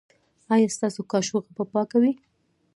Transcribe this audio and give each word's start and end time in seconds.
ایا 0.53 0.67
ستاسو 0.75 1.01
کاشوغه 1.11 1.49
به 1.55 1.63
پاکه 1.73 1.97
وي؟ 2.01 2.11